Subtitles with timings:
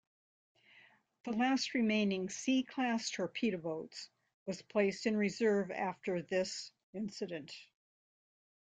[1.25, 4.09] The last remaining "C"-class torpedo boats
[4.47, 7.53] was placed in reserve after this incident.